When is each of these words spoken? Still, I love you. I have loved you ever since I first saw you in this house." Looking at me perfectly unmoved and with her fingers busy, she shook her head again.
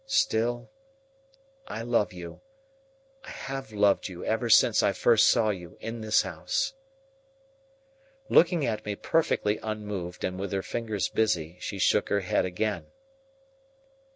Still, 0.07 0.71
I 1.67 1.83
love 1.83 2.11
you. 2.11 2.41
I 3.23 3.29
have 3.29 3.71
loved 3.71 4.07
you 4.09 4.25
ever 4.25 4.49
since 4.49 4.81
I 4.81 4.93
first 4.93 5.29
saw 5.29 5.51
you 5.51 5.77
in 5.79 6.01
this 6.01 6.23
house." 6.23 6.73
Looking 8.27 8.65
at 8.65 8.83
me 8.83 8.95
perfectly 8.95 9.59
unmoved 9.61 10.23
and 10.23 10.39
with 10.39 10.53
her 10.53 10.63
fingers 10.63 11.07
busy, 11.07 11.57
she 11.59 11.77
shook 11.77 12.09
her 12.09 12.21
head 12.21 12.45
again. 12.45 12.87